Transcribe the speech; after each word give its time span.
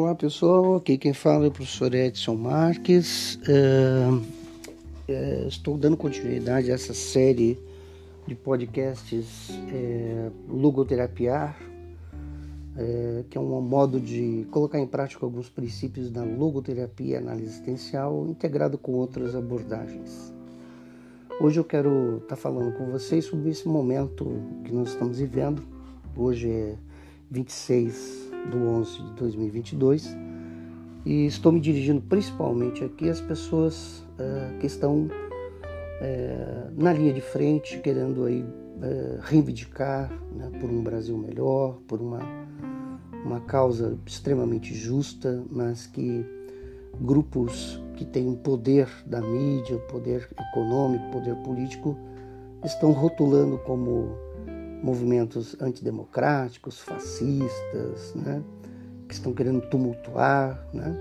Olá 0.00 0.14
pessoal, 0.14 0.76
aqui 0.76 0.96
quem 0.96 1.12
fala 1.12 1.44
é 1.44 1.48
o 1.48 1.50
professor 1.50 1.94
Edson 1.94 2.34
Marques. 2.34 3.38
É, 5.06 5.44
estou 5.46 5.76
dando 5.76 5.94
continuidade 5.94 6.72
a 6.72 6.74
essa 6.74 6.94
série 6.94 7.58
de 8.26 8.34
podcasts 8.34 9.50
é, 9.70 10.30
Logoterapiar, 10.48 11.54
é, 12.78 13.24
que 13.28 13.36
é 13.36 13.40
um 13.40 13.60
modo 13.60 14.00
de 14.00 14.46
colocar 14.50 14.80
em 14.80 14.86
prática 14.86 15.26
alguns 15.26 15.50
princípios 15.50 16.10
da 16.10 16.24
logoterapia 16.24 17.18
análise 17.18 17.48
existencial, 17.48 18.26
integrado 18.26 18.78
com 18.78 18.92
outras 18.92 19.36
abordagens. 19.36 20.32
Hoje 21.38 21.60
eu 21.60 21.64
quero 21.64 22.22
estar 22.22 22.36
falando 22.36 22.72
com 22.72 22.86
vocês 22.90 23.26
sobre 23.26 23.50
esse 23.50 23.68
momento 23.68 24.32
que 24.64 24.72
nós 24.72 24.88
estamos 24.88 25.18
vivendo. 25.18 25.62
Hoje 26.16 26.50
é 26.50 26.74
26 27.30 28.19
do 28.50 28.58
11 28.58 29.02
de 29.02 29.12
2022 29.12 30.16
e 31.04 31.26
estou 31.26 31.52
me 31.52 31.60
dirigindo 31.60 32.00
principalmente 32.02 32.84
aqui 32.84 33.08
às 33.08 33.20
pessoas 33.20 34.04
uh, 34.18 34.58
que 34.58 34.66
estão 34.66 35.06
uh, 35.06 36.72
na 36.76 36.92
linha 36.92 37.12
de 37.12 37.20
frente, 37.20 37.78
querendo 37.78 38.24
aí 38.24 38.42
uh, 38.42 39.18
reivindicar 39.22 40.10
né, 40.34 40.50
por 40.60 40.68
um 40.68 40.82
Brasil 40.82 41.16
melhor, 41.16 41.78
por 41.88 42.00
uma, 42.00 42.20
uma 43.24 43.40
causa 43.40 43.98
extremamente 44.06 44.74
justa, 44.74 45.42
mas 45.50 45.86
que 45.86 46.24
grupos 47.00 47.82
que 47.96 48.04
têm 48.04 48.34
poder 48.34 48.88
da 49.06 49.20
mídia, 49.20 49.78
poder 49.90 50.28
econômico, 50.50 51.10
poder 51.10 51.36
político, 51.36 51.96
estão 52.64 52.92
rotulando 52.92 53.58
como 53.58 54.18
movimentos 54.82 55.60
antidemocráticos, 55.60 56.80
fascistas, 56.80 58.14
né, 58.14 58.42
que 59.08 59.14
estão 59.14 59.32
querendo 59.32 59.60
tumultuar, 59.68 60.66
né, 60.72 60.96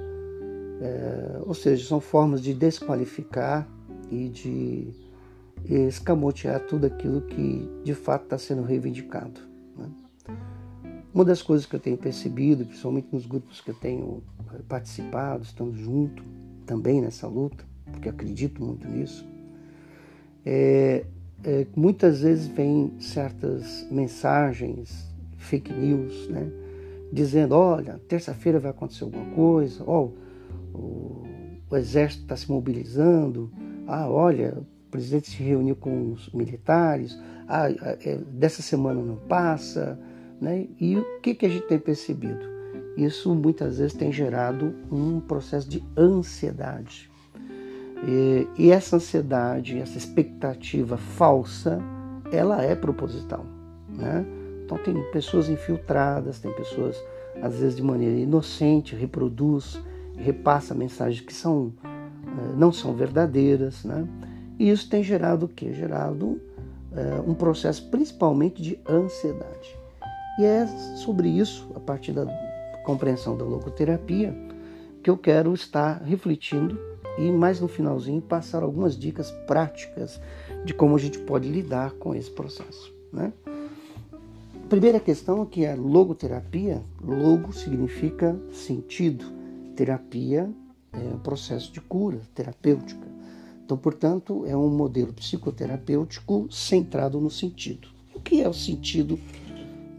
é, 0.81 1.41
ou 1.45 1.53
seja, 1.53 1.86
são 1.88 1.99
formas 1.99 2.41
de 2.41 2.53
desqualificar 2.53 3.67
e 4.09 4.30
de 4.30 4.88
escamotear 5.66 6.61
tudo 6.61 6.86
aquilo 6.86 7.21
que 7.21 7.69
de 7.83 7.94
fato 7.94 8.23
está 8.23 8.38
sendo 8.38 8.63
reivindicado. 8.63 9.41
Né. 9.77 9.89
Uma 11.14 11.25
das 11.25 11.41
coisas 11.41 11.66
que 11.66 11.75
eu 11.75 11.80
tenho 11.80 11.97
percebido, 11.97 12.66
principalmente 12.66 13.08
nos 13.11 13.25
grupos 13.25 13.59
que 13.59 13.71
eu 13.71 13.75
tenho 13.75 14.23
participado, 14.67 15.43
estando 15.43 15.75
junto 15.75 16.23
também 16.66 17.02
nessa 17.02 17.27
luta, 17.27 17.64
porque 17.91 18.09
acredito 18.09 18.64
muito 18.64 18.88
nisso, 18.88 19.27
é 20.45 21.05
é, 21.43 21.65
muitas 21.75 22.21
vezes 22.21 22.47
vem 22.47 22.91
certas 22.99 23.87
mensagens, 23.89 25.07
fake 25.37 25.71
news, 25.71 26.27
né? 26.29 26.49
Dizendo, 27.11 27.55
olha, 27.55 27.99
terça-feira 28.07 28.59
vai 28.59 28.71
acontecer 28.71 29.03
alguma 29.03 29.25
coisa, 29.33 29.83
ó, 29.87 30.09
o, 30.73 31.23
o 31.69 31.75
exército 31.75 32.23
está 32.23 32.35
se 32.35 32.51
mobilizando, 32.51 33.51
ah, 33.87 34.07
olha, 34.07 34.57
o 34.59 34.91
presidente 34.91 35.29
se 35.29 35.41
reuniu 35.41 35.75
com 35.75 36.11
os 36.11 36.29
militares, 36.31 37.17
ah, 37.47 37.69
é, 37.69 38.17
dessa 38.31 38.61
semana 38.61 39.01
não 39.01 39.15
passa, 39.15 39.99
né? 40.39 40.67
E 40.79 40.97
o 40.97 41.19
que, 41.21 41.33
que 41.33 41.45
a 41.45 41.49
gente 41.49 41.67
tem 41.67 41.79
percebido? 41.79 42.47
Isso 42.95 43.33
muitas 43.33 43.79
vezes 43.79 43.93
tem 43.93 44.11
gerado 44.11 44.75
um 44.91 45.19
processo 45.19 45.69
de 45.69 45.83
ansiedade 45.97 47.08
e, 48.08 48.47
e 48.58 48.72
essa 48.72 48.95
ansiedade, 48.95 49.80
essa 49.80 49.97
expectativa 49.97 50.97
falsa, 50.97 51.80
ela 52.31 52.64
é 52.64 52.75
proposital. 52.75 53.45
Né? 53.89 54.25
Então 54.66 54.78
tem 54.78 54.95
pessoas 55.11 55.50
infiltradas, 55.50 56.39
tem 56.39 56.52
pessoas 56.53 57.02
às 57.42 57.59
vezes 57.59 57.75
de 57.75 57.83
maneira 57.83 58.17
inocente 58.17 58.95
reproduz, 58.95 59.80
repassa 60.17 60.75
mensagens 60.75 61.21
que 61.21 61.33
são 61.33 61.73
eh, 61.83 62.54
não 62.58 62.71
são 62.71 62.93
verdadeiras, 62.93 63.83
né? 63.86 64.05
E 64.58 64.70
isso 64.70 64.89
tem 64.89 65.02
gerado 65.02 65.45
o 65.45 65.49
quê? 65.49 65.73
Gerado 65.73 66.39
é, 66.92 67.21
um 67.26 67.33
processo 67.33 67.89
principalmente 67.89 68.61
de 68.61 68.80
ansiedade. 68.88 69.77
E 70.38 70.43
é 70.43 70.67
sobre 70.98 71.30
isso, 71.30 71.70
a 71.76 71.80
partir 71.80 72.11
da 72.11 72.26
compreensão 72.83 73.38
da 73.38 73.45
logoterapia, 73.45 74.36
que 75.02 75.09
eu 75.09 75.17
quero 75.17 75.54
estar 75.54 76.02
refletindo 76.04 76.80
e 77.19 77.31
mais 77.31 77.59
no 77.59 77.67
finalzinho 77.67 78.21
passar 78.21 78.63
algumas 78.63 78.97
dicas 78.97 79.30
práticas 79.45 80.19
de 80.63 80.73
como 80.73 80.95
a 80.95 80.99
gente 80.99 81.19
pode 81.19 81.49
lidar 81.49 81.91
com 81.91 82.15
esse 82.15 82.31
processo. 82.31 82.93
Né? 83.11 83.33
Primeira 84.69 84.99
questão 84.99 85.43
é 85.43 85.45
que 85.45 85.65
a 85.65 85.75
logoterapia, 85.75 86.81
logo 87.03 87.52
significa 87.52 88.39
sentido, 88.53 89.25
terapia 89.75 90.49
é 90.93 91.15
um 91.15 91.19
processo 91.19 91.73
de 91.73 91.81
cura 91.81 92.21
terapêutica. 92.33 93.08
Então, 93.65 93.77
portanto, 93.77 94.45
é 94.45 94.55
um 94.55 94.69
modelo 94.69 95.13
psicoterapêutico 95.13 96.47
centrado 96.49 97.19
no 97.19 97.29
sentido. 97.29 97.89
O 98.15 98.19
que 98.19 98.41
é 98.41 98.49
o 98.49 98.53
sentido 98.53 99.19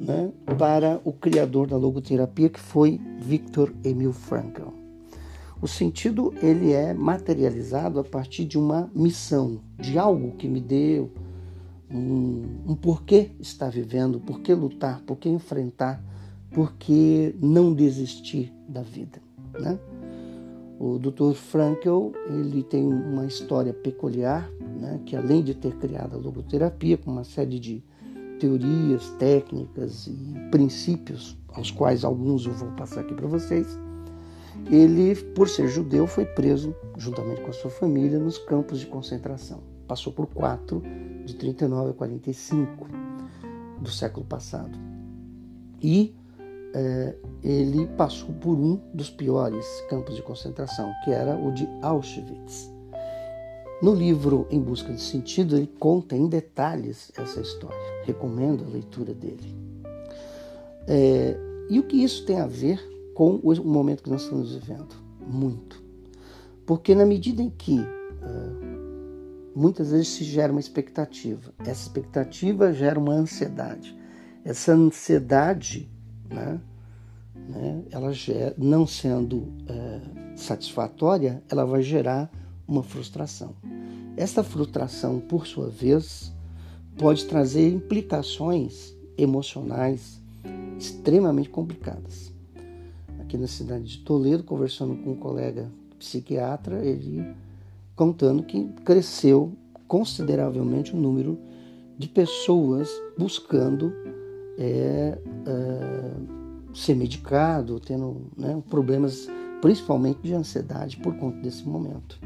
né, 0.00 0.32
para 0.58 1.00
o 1.04 1.12
criador 1.12 1.68
da 1.68 1.76
logoterapia, 1.76 2.48
que 2.48 2.58
foi 2.58 3.00
Viktor 3.20 3.72
Emil 3.84 4.12
Frankl? 4.12 4.79
O 5.62 5.68
sentido 5.68 6.32
ele 6.42 6.72
é 6.72 6.94
materializado 6.94 8.00
a 8.00 8.04
partir 8.04 8.46
de 8.46 8.58
uma 8.58 8.90
missão, 8.94 9.60
de 9.78 9.98
algo 9.98 10.32
que 10.36 10.48
me 10.48 10.60
deu 10.60 11.10
um, 11.90 12.44
um 12.66 12.74
porquê 12.74 13.32
estar 13.38 13.68
vivendo, 13.68 14.20
por 14.20 14.40
que 14.40 14.54
lutar, 14.54 15.02
por 15.02 15.18
que 15.18 15.28
enfrentar, 15.28 16.02
por 16.50 16.72
que 16.74 17.34
não 17.42 17.74
desistir 17.74 18.52
da 18.66 18.82
vida, 18.82 19.20
né? 19.58 19.78
O 20.78 20.98
Dr. 20.98 21.34
Frankl 21.34 22.12
ele 22.26 22.62
tem 22.62 22.86
uma 22.86 23.26
história 23.26 23.74
peculiar, 23.74 24.50
né, 24.80 24.98
que 25.04 25.14
além 25.14 25.42
de 25.42 25.54
ter 25.54 25.76
criado 25.76 26.14
a 26.14 26.18
logoterapia 26.18 26.96
com 26.96 27.10
uma 27.10 27.22
série 27.22 27.58
de 27.58 27.84
teorias, 28.38 29.10
técnicas 29.18 30.06
e 30.06 30.48
princípios, 30.50 31.36
aos 31.48 31.70
quais 31.70 32.02
alguns 32.02 32.46
eu 32.46 32.52
vou 32.52 32.70
passar 32.70 33.00
aqui 33.00 33.12
para 33.12 33.26
vocês, 33.26 33.78
ele, 34.70 35.14
por 35.14 35.48
ser 35.48 35.68
judeu, 35.68 36.06
foi 36.06 36.24
preso 36.24 36.74
juntamente 36.96 37.40
com 37.40 37.50
a 37.50 37.52
sua 37.52 37.70
família 37.70 38.18
nos 38.18 38.38
campos 38.38 38.80
de 38.80 38.86
concentração. 38.86 39.60
Passou 39.86 40.12
por 40.12 40.26
quatro, 40.26 40.82
de 41.24 41.34
39 41.34 41.90
a 41.90 41.94
45 41.94 42.86
do 43.80 43.90
século 43.90 44.24
passado. 44.26 44.78
E 45.82 46.14
é, 46.74 47.16
ele 47.42 47.86
passou 47.96 48.32
por 48.34 48.56
um 48.56 48.80
dos 48.94 49.10
piores 49.10 49.66
campos 49.88 50.14
de 50.14 50.22
concentração, 50.22 50.92
que 51.04 51.10
era 51.10 51.36
o 51.36 51.52
de 51.52 51.68
Auschwitz. 51.82 52.70
No 53.82 53.94
livro 53.94 54.46
Em 54.50 54.60
Busca 54.60 54.92
de 54.92 55.00
Sentido, 55.00 55.56
ele 55.56 55.66
conta 55.78 56.14
em 56.14 56.28
detalhes 56.28 57.10
essa 57.16 57.40
história. 57.40 57.78
Recomendo 58.04 58.64
a 58.64 58.68
leitura 58.68 59.14
dele. 59.14 59.56
É, 60.86 61.36
e 61.70 61.78
o 61.78 61.82
que 61.84 62.02
isso 62.02 62.24
tem 62.26 62.40
a 62.40 62.46
ver 62.46 62.78
com 63.20 63.34
o 63.34 63.64
momento 63.66 64.02
que 64.02 64.08
nós 64.08 64.22
estamos 64.22 64.54
vivendo. 64.54 64.94
Muito. 65.20 65.84
Porque 66.64 66.94
na 66.94 67.04
medida 67.04 67.42
em 67.42 67.50
que 67.50 67.78
muitas 69.54 69.90
vezes 69.90 70.08
se 70.08 70.24
gera 70.24 70.50
uma 70.50 70.58
expectativa, 70.58 71.52
essa 71.58 71.82
expectativa 71.82 72.72
gera 72.72 72.98
uma 72.98 73.12
ansiedade. 73.12 73.94
Essa 74.42 74.72
ansiedade, 74.72 75.86
né, 76.30 76.62
né, 77.34 77.82
ela 77.90 78.10
gera, 78.10 78.54
não 78.56 78.86
sendo 78.86 79.36
uh, 79.36 80.34
satisfatória, 80.34 81.42
ela 81.50 81.66
vai 81.66 81.82
gerar 81.82 82.30
uma 82.66 82.82
frustração. 82.82 83.54
Essa 84.16 84.42
frustração, 84.42 85.20
por 85.20 85.46
sua 85.46 85.68
vez, 85.68 86.32
pode 86.96 87.26
trazer 87.26 87.68
implicações 87.68 88.96
emocionais 89.18 90.22
extremamente 90.78 91.50
complicadas 91.50 92.39
aqui 93.30 93.38
na 93.38 93.46
cidade 93.46 93.84
de 93.84 93.98
Toledo, 93.98 94.42
conversando 94.42 94.96
com 94.96 95.12
um 95.12 95.16
colega 95.16 95.70
psiquiatra, 95.96 96.84
ele 96.84 97.24
contando 97.94 98.42
que 98.42 98.64
cresceu 98.84 99.52
consideravelmente 99.86 100.94
o 100.94 100.96
número 100.96 101.38
de 101.96 102.08
pessoas 102.08 102.90
buscando 103.16 103.92
é, 104.58 105.16
é, 105.46 106.12
ser 106.74 106.96
medicado, 106.96 107.78
tendo 107.78 108.22
né, 108.36 108.60
problemas 108.68 109.28
principalmente 109.60 110.18
de 110.22 110.34
ansiedade 110.34 110.96
por 110.96 111.14
conta 111.16 111.38
desse 111.38 111.62
momento. 111.68 112.18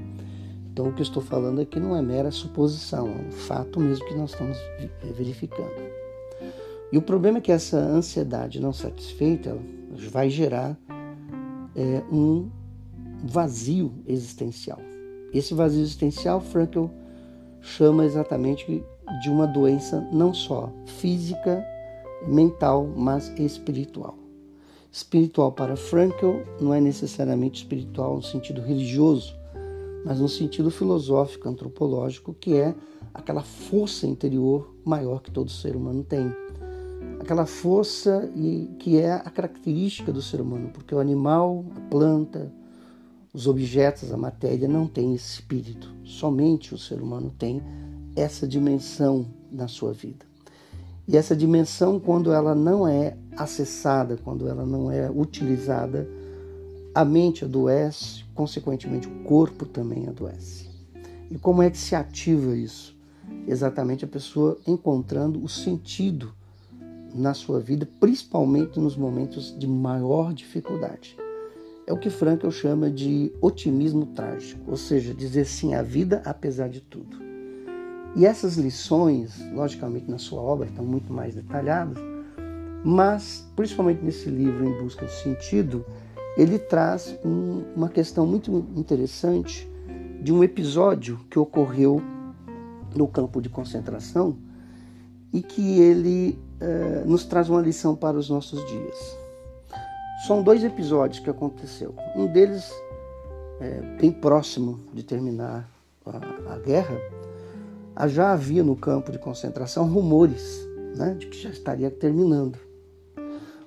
Então, 0.72 0.88
o 0.88 0.92
que 0.92 1.00
eu 1.00 1.04
estou 1.04 1.22
falando 1.22 1.60
aqui 1.60 1.78
não 1.78 1.94
é 1.94 2.00
mera 2.00 2.30
suposição, 2.30 3.08
é 3.08 3.28
um 3.28 3.30
fato 3.30 3.78
mesmo 3.78 4.06
que 4.06 4.14
nós 4.14 4.30
estamos 4.30 4.56
verificando. 5.16 5.70
E 6.90 6.96
o 6.96 7.02
problema 7.02 7.38
é 7.38 7.40
que 7.40 7.52
essa 7.52 7.76
ansiedade 7.76 8.60
não 8.60 8.72
satisfeita 8.72 9.58
vai 10.10 10.30
gerar 10.30 10.78
é, 11.76 12.02
um 12.10 12.50
vazio 13.24 13.92
existencial. 14.06 14.78
Esse 15.32 15.54
vazio 15.54 15.82
existencial, 15.82 16.40
Frankl 16.40 16.86
chama 17.60 18.04
exatamente 18.04 18.84
de 19.22 19.30
uma 19.30 19.46
doença 19.46 20.06
não 20.12 20.32
só 20.32 20.70
física, 20.86 21.64
mental, 22.26 22.86
mas 22.96 23.32
espiritual. 23.38 24.16
Espiritual 24.90 25.50
para 25.50 25.76
Frankl 25.76 26.42
não 26.60 26.72
é 26.72 26.80
necessariamente 26.80 27.62
espiritual 27.62 28.16
no 28.16 28.22
sentido 28.22 28.60
religioso, 28.60 29.34
mas 30.04 30.20
no 30.20 30.28
sentido 30.28 30.70
filosófico, 30.70 31.48
antropológico, 31.48 32.34
que 32.34 32.56
é 32.56 32.74
aquela 33.12 33.42
força 33.42 34.06
interior 34.06 34.72
maior 34.84 35.20
que 35.20 35.30
todo 35.30 35.50
ser 35.50 35.74
humano 35.74 36.04
tem. 36.04 36.32
Aquela 37.24 37.46
força 37.46 38.30
e 38.36 38.68
que 38.78 38.98
é 38.98 39.12
a 39.12 39.30
característica 39.30 40.12
do 40.12 40.20
ser 40.20 40.42
humano, 40.42 40.68
porque 40.70 40.94
o 40.94 40.98
animal, 40.98 41.64
a 41.74 41.80
planta, 41.88 42.52
os 43.32 43.46
objetos, 43.46 44.12
a 44.12 44.16
matéria 44.18 44.68
não 44.68 44.86
tem 44.86 45.14
esse 45.14 45.40
espírito. 45.40 45.90
Somente 46.04 46.74
o 46.74 46.78
ser 46.78 47.00
humano 47.00 47.34
tem 47.38 47.62
essa 48.14 48.46
dimensão 48.46 49.26
na 49.50 49.66
sua 49.68 49.94
vida. 49.94 50.26
E 51.08 51.16
essa 51.16 51.34
dimensão, 51.34 51.98
quando 51.98 52.30
ela 52.30 52.54
não 52.54 52.86
é 52.86 53.16
acessada, 53.38 54.18
quando 54.22 54.46
ela 54.46 54.66
não 54.66 54.90
é 54.90 55.10
utilizada, 55.10 56.06
a 56.94 57.06
mente 57.06 57.42
adoece, 57.46 58.22
consequentemente 58.34 59.08
o 59.08 59.24
corpo 59.24 59.64
também 59.64 60.06
adoece. 60.08 60.68
E 61.30 61.38
como 61.38 61.62
é 61.62 61.70
que 61.70 61.78
se 61.78 61.94
ativa 61.94 62.54
isso? 62.54 62.94
Exatamente 63.48 64.04
a 64.04 64.08
pessoa 64.08 64.58
encontrando 64.66 65.42
o 65.42 65.48
sentido 65.48 66.34
na 67.14 67.32
sua 67.32 67.61
vida, 67.61 67.88
principalmente 68.00 68.81
nos 68.81 68.96
momentos 68.96 69.56
de 69.56 69.69
maior 69.69 70.34
dificuldade. 70.34 71.16
É 71.87 71.93
o 71.93 71.99
que 71.99 72.11
Frankl 72.11 72.50
chama 72.50 72.90
de 72.90 73.31
otimismo 73.40 74.06
trágico, 74.06 74.70
ou 74.70 74.76
seja, 74.76 75.14
dizer 75.14 75.44
sim 75.44 75.75
à 75.75 75.82
vida 75.82 76.22
apesar 76.25 76.69
de 76.69 76.81
tudo. 76.81 77.22
E 78.16 78.26
essas 78.26 78.56
lições, 78.56 79.40
logicamente 79.52 80.11
na 80.11 80.19
sua 80.19 80.40
obra, 80.40 80.66
estão 80.66 80.84
muito 80.84 81.12
mais 81.12 81.34
detalhadas, 81.34 81.99
mas 82.84 83.46
principalmente 83.55 84.02
nesse 84.02 84.28
livro 84.28 84.64
Em 84.64 84.82
Busca 84.82 85.06
de 85.06 85.12
Sentido, 85.12 85.84
ele 86.37 86.58
traz 86.58 87.17
um, 87.25 87.62
uma 87.76 87.88
questão 87.88 88.26
muito 88.26 88.67
interessante 88.76 89.69
de 90.20 90.32
um 90.32 90.43
episódio 90.43 91.20
que 91.31 91.38
ocorreu 91.38 92.02
no 92.94 93.06
campo 93.06 93.40
de 93.40 93.49
concentração 93.49 94.37
e 95.32 95.43
que 95.43 95.81
ele 95.81 96.38
eh, 96.60 97.02
nos 97.04 97.24
traz 97.24 97.48
uma 97.48 97.60
lição 97.60 97.94
para 97.94 98.16
os 98.16 98.28
nossos 98.28 98.64
dias. 98.66 99.18
São 100.26 100.42
dois 100.42 100.64
episódios 100.64 101.20
que 101.20 101.28
aconteceu. 101.28 101.94
Um 102.16 102.26
deles 102.26 102.72
é, 103.60 103.80
bem 104.00 104.10
próximo 104.10 104.80
de 104.92 105.02
terminar 105.02 105.68
a, 106.06 106.54
a 106.54 106.58
guerra, 106.58 106.96
já 108.08 108.32
havia 108.32 108.62
no 108.62 108.76
campo 108.76 109.12
de 109.12 109.18
concentração 109.18 109.86
rumores 109.86 110.66
né, 110.96 111.14
de 111.18 111.26
que 111.26 111.40
já 111.40 111.50
estaria 111.50 111.90
terminando. 111.90 112.58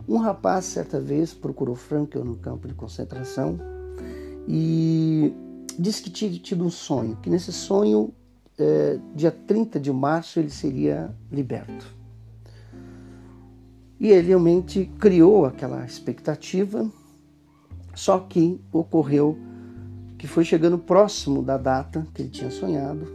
Um 0.07 0.17
rapaz, 0.17 0.65
certa 0.65 0.99
vez, 0.99 1.33
procurou 1.33 1.75
Frankel 1.75 2.23
no 2.23 2.37
campo 2.37 2.67
de 2.67 2.73
concentração 2.73 3.59
e 4.47 5.33
disse 5.77 6.01
que 6.01 6.09
tinha 6.09 6.31
tido 6.39 6.65
um 6.65 6.69
sonho, 6.69 7.17
que 7.17 7.29
nesse 7.29 7.51
sonho, 7.51 8.13
é, 8.57 8.99
dia 9.13 9.31
30 9.31 9.79
de 9.79 9.91
março, 9.91 10.39
ele 10.39 10.49
seria 10.49 11.13
liberto. 11.31 11.96
E 13.99 14.09
ele 14.09 14.27
realmente 14.27 14.91
criou 14.99 15.45
aquela 15.45 15.83
expectativa, 15.85 16.89
só 17.95 18.19
que 18.19 18.61
ocorreu 18.71 19.37
que 20.17 20.27
foi 20.27 20.43
chegando 20.43 20.77
próximo 20.77 21.43
da 21.43 21.57
data 21.57 22.07
que 22.13 22.23
ele 22.23 22.29
tinha 22.29 22.49
sonhado, 22.49 23.07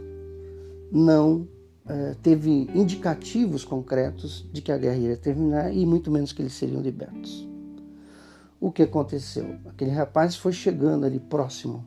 não 0.91 1.47
é, 1.85 2.15
teve 2.21 2.69
indicativos 2.73 3.65
concretos 3.65 4.47
de 4.53 4.61
que 4.61 4.71
a 4.71 4.77
guerra 4.77 4.95
iria 4.95 5.17
terminar 5.17 5.73
e 5.73 5.85
muito 5.85 6.09
menos 6.09 6.31
que 6.31 6.41
eles 6.41 6.53
seriam 6.53 6.81
libertos. 6.81 7.47
O 8.59 8.71
que 8.71 8.83
aconteceu? 8.83 9.57
Aquele 9.65 9.91
rapaz 9.91 10.35
foi 10.35 10.53
chegando 10.53 11.05
ali 11.05 11.19
próximo 11.19 11.85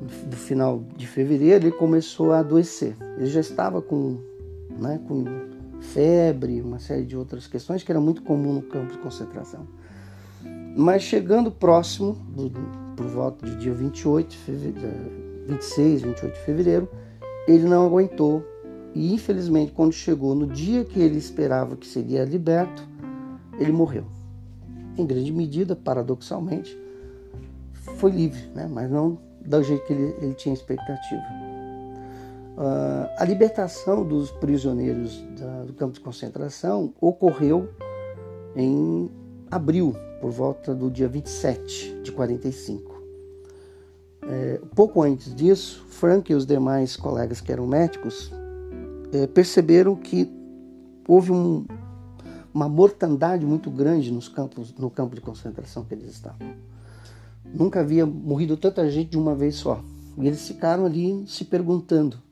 do 0.00 0.36
final 0.36 0.82
de 0.96 1.06
fevereiro, 1.06 1.66
ele 1.66 1.76
começou 1.76 2.32
a 2.32 2.38
adoecer. 2.38 2.96
Ele 3.16 3.26
já 3.26 3.40
estava 3.40 3.82
com, 3.82 4.18
né, 4.78 4.98
com 5.06 5.24
febre, 5.84 6.60
uma 6.60 6.78
série 6.78 7.04
de 7.04 7.16
outras 7.16 7.46
questões 7.46 7.82
que 7.82 7.92
era 7.92 8.00
muito 8.00 8.22
comum 8.22 8.52
no 8.52 8.62
campo 8.62 8.92
de 8.92 8.98
concentração. 8.98 9.66
Mas 10.76 11.02
chegando 11.02 11.50
próximo, 11.50 12.14
do, 12.34 12.50
por 12.96 13.06
volta 13.06 13.46
do 13.46 13.56
dia 13.56 13.72
28 13.72 14.28
de 14.28 14.36
fevereiro, 14.36 15.12
26, 15.46 16.02
28 16.02 16.34
de 16.34 16.40
fevereiro, 16.40 16.88
ele 17.46 17.64
não 17.64 17.86
aguentou 17.86 18.44
e 18.94 19.12
infelizmente 19.12 19.72
quando 19.72 19.92
chegou 19.92 20.34
no 20.34 20.46
dia 20.46 20.84
que 20.84 21.00
ele 21.00 21.18
esperava 21.18 21.76
que 21.76 21.86
seria 21.86 22.24
liberto, 22.24 22.86
ele 23.58 23.72
morreu. 23.72 24.04
Em 24.96 25.04
grande 25.04 25.32
medida, 25.32 25.76
paradoxalmente, 25.76 26.76
foi 27.72 28.10
livre, 28.10 28.48
né? 28.54 28.68
mas 28.70 28.90
não 28.90 29.18
do 29.44 29.62
jeito 29.62 29.84
que 29.84 29.92
ele, 29.92 30.14
ele 30.20 30.34
tinha 30.34 30.54
expectativa. 30.54 31.43
Uh, 32.56 33.10
a 33.18 33.24
libertação 33.24 34.06
dos 34.06 34.30
prisioneiros 34.30 35.16
do 35.66 35.72
campo 35.72 35.94
de 35.94 36.00
concentração 36.00 36.94
ocorreu 37.00 37.68
em 38.54 39.10
abril, 39.50 39.94
por 40.20 40.30
volta 40.30 40.74
do 40.74 40.90
dia 40.90 41.08
27 41.08 42.02
de 42.02 42.12
45. 42.12 42.94
É, 44.26 44.60
pouco 44.74 45.02
antes 45.02 45.34
disso, 45.34 45.84
Frank 45.88 46.30
e 46.32 46.34
os 46.34 46.46
demais 46.46 46.96
colegas 46.96 47.40
que 47.40 47.52
eram 47.52 47.66
médicos 47.66 48.32
é, 49.12 49.26
perceberam 49.26 49.94
que 49.96 50.32
houve 51.06 51.30
um, 51.30 51.66
uma 52.52 52.68
mortandade 52.68 53.44
muito 53.44 53.70
grande 53.70 54.10
nos 54.10 54.28
campos, 54.28 54.72
no 54.78 54.88
campo 54.88 55.14
de 55.14 55.20
concentração 55.20 55.84
que 55.84 55.92
eles 55.92 56.10
estavam. 56.10 56.54
Nunca 57.44 57.80
havia 57.80 58.06
morrido 58.06 58.56
tanta 58.56 58.88
gente 58.90 59.10
de 59.10 59.18
uma 59.18 59.34
vez 59.34 59.56
só. 59.56 59.82
E 60.16 60.26
eles 60.26 60.46
ficaram 60.46 60.86
ali 60.86 61.24
se 61.26 61.44
perguntando 61.44 62.23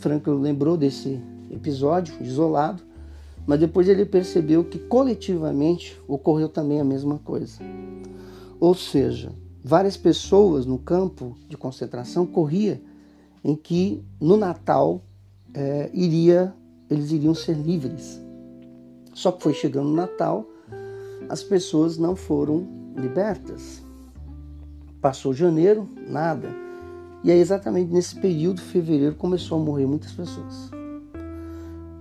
Franco 0.00 0.30
lembrou 0.32 0.78
desse 0.78 1.20
episódio 1.50 2.14
isolado, 2.22 2.82
mas 3.46 3.60
depois 3.60 3.86
ele 3.86 4.06
percebeu 4.06 4.64
que 4.64 4.78
coletivamente 4.78 6.00
ocorreu 6.08 6.48
também 6.48 6.80
a 6.80 6.84
mesma 6.84 7.18
coisa. 7.18 7.58
Ou 8.58 8.74
seja, 8.74 9.32
várias 9.62 9.98
pessoas 9.98 10.64
no 10.64 10.78
campo 10.78 11.36
de 11.48 11.56
concentração 11.56 12.26
corria 12.26 12.80
em 13.44 13.54
que 13.54 14.02
no 14.18 14.36
Natal 14.38 15.02
é, 15.52 15.90
iria, 15.92 16.54
eles 16.88 17.10
iriam 17.10 17.34
ser 17.34 17.54
livres. 17.54 18.20
Só 19.12 19.30
que 19.30 19.42
foi 19.42 19.52
chegando 19.52 19.90
o 19.90 19.94
Natal, 19.94 20.46
as 21.28 21.42
pessoas 21.42 21.98
não 21.98 22.16
foram 22.16 22.66
libertas. 22.96 23.82
Passou 25.00 25.34
janeiro, 25.34 25.88
nada. 26.08 26.69
E 27.22 27.30
é 27.30 27.36
exatamente 27.36 27.92
nesse 27.92 28.16
período, 28.16 28.60
fevereiro, 28.60 29.14
começou 29.14 29.60
a 29.60 29.64
morrer 29.64 29.86
muitas 29.86 30.12
pessoas. 30.12 30.70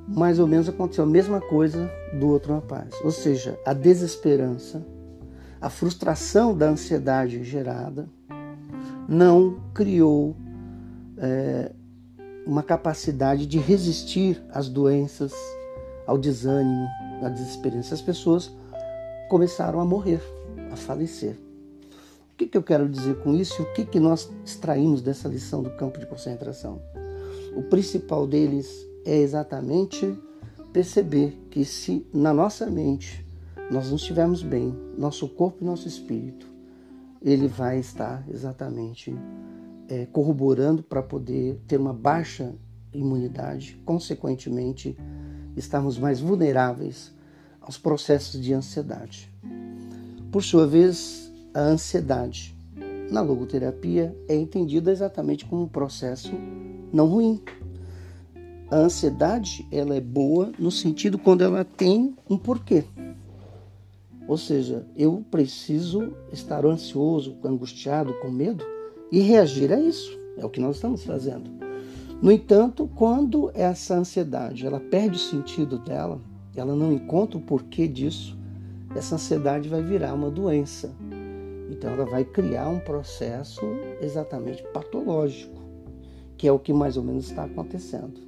Mais 0.07 0.39
ou 0.39 0.47
menos 0.47 0.69
aconteceu 0.69 1.03
a 1.03 1.07
mesma 1.07 1.41
coisa 1.41 1.91
do 2.17 2.29
outro 2.29 2.53
rapaz. 2.53 2.89
Ou 3.03 3.11
seja, 3.11 3.59
a 3.65 3.73
desesperança, 3.73 4.85
a 5.59 5.69
frustração 5.69 6.57
da 6.57 6.69
ansiedade 6.69 7.43
gerada 7.43 8.07
não 9.07 9.59
criou 9.73 10.35
é, 11.17 11.71
uma 12.45 12.63
capacidade 12.63 13.45
de 13.45 13.59
resistir 13.59 14.41
às 14.51 14.69
doenças, 14.69 15.33
ao 16.07 16.17
desânimo, 16.17 16.87
à 17.21 17.27
desesperança. 17.27 17.93
As 17.93 18.01
pessoas 18.01 18.49
começaram 19.29 19.81
a 19.81 19.85
morrer, 19.85 20.21
a 20.71 20.77
falecer 20.77 21.48
que, 22.39 22.47
que 22.47 22.57
eu 22.57 22.63
quero 22.63 22.87
dizer 22.87 23.17
com 23.17 23.35
isso 23.35 23.61
e 23.61 23.65
o 23.65 23.73
que, 23.73 23.85
que 23.85 23.99
nós 23.99 24.31
extraímos 24.45 25.01
dessa 25.01 25.27
lição 25.27 25.61
do 25.61 25.71
campo 25.71 25.99
de 25.99 26.05
concentração? 26.05 26.81
O 27.53 27.63
principal 27.63 28.25
deles 28.25 28.87
é 29.05 29.17
exatamente 29.17 30.17
perceber 30.71 31.37
que 31.51 31.65
se 31.65 32.07
na 32.13 32.33
nossa 32.33 32.67
mente 32.67 33.25
nós 33.69 33.89
não 33.89 33.97
estivermos 33.97 34.41
bem, 34.41 34.73
nosso 34.97 35.27
corpo 35.27 35.57
e 35.61 35.65
nosso 35.65 35.87
espírito, 35.87 36.47
ele 37.21 37.47
vai 37.47 37.77
estar 37.79 38.23
exatamente 38.29 39.13
é, 39.89 40.05
corroborando 40.05 40.81
para 40.81 41.03
poder 41.03 41.59
ter 41.67 41.77
uma 41.77 41.93
baixa 41.93 42.55
imunidade, 42.93 43.81
consequentemente, 43.85 44.97
estarmos 45.57 45.99
mais 45.99 46.21
vulneráveis 46.21 47.13
aos 47.59 47.77
processos 47.77 48.41
de 48.41 48.53
ansiedade. 48.53 49.29
Por 50.31 50.41
sua 50.41 50.65
vez, 50.65 51.28
a 51.53 51.61
ansiedade. 51.61 52.55
Na 53.11 53.21
logoterapia 53.21 54.15
é 54.27 54.35
entendida 54.35 54.91
exatamente 54.91 55.45
como 55.45 55.63
um 55.63 55.67
processo 55.67 56.31
não 56.93 57.07
ruim. 57.07 57.41
A 58.69 58.77
ansiedade 58.77 59.67
ela 59.71 59.95
é 59.95 60.01
boa 60.01 60.51
no 60.59 60.69
sentido 60.69 61.17
quando 61.17 61.43
ela 61.43 61.63
tem 61.63 62.15
um 62.29 62.37
porquê. 62.37 62.83
Ou 64.27 64.37
seja, 64.37 64.85
eu 64.95 65.25
preciso 65.31 66.13
estar 66.31 66.63
ansioso, 66.63 67.35
angustiado, 67.43 68.13
com 68.21 68.29
medo 68.29 68.63
e 69.11 69.21
reagir 69.21 69.73
a 69.73 69.79
isso. 69.79 70.15
É 70.37 70.45
o 70.45 70.49
que 70.49 70.59
nós 70.59 70.75
estamos 70.75 71.03
fazendo. 71.03 71.49
No 72.21 72.31
entanto, 72.31 72.87
quando 72.95 73.49
essa 73.55 73.95
ansiedade 73.95 74.67
ela 74.67 74.79
perde 74.79 75.17
o 75.17 75.19
sentido 75.19 75.79
dela, 75.79 76.21
ela 76.55 76.75
não 76.75 76.93
encontra 76.93 77.37
o 77.37 77.41
porquê 77.41 77.87
disso, 77.87 78.37
essa 78.95 79.15
ansiedade 79.15 79.69
vai 79.69 79.81
virar 79.81 80.13
uma 80.13 80.29
doença. 80.29 80.91
Então 81.69 81.93
ela 81.93 82.05
vai 82.05 82.25
criar 82.25 82.67
um 82.67 82.79
processo 82.79 83.61
exatamente 84.01 84.63
patológico, 84.73 85.61
que 86.37 86.47
é 86.47 86.51
o 86.51 86.59
que 86.59 86.73
mais 86.73 86.97
ou 86.97 87.03
menos 87.03 87.29
está 87.29 87.43
acontecendo. 87.43 88.19